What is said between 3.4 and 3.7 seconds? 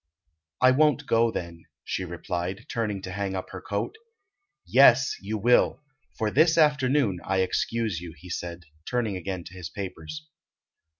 her